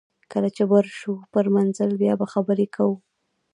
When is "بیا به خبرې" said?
2.01-2.67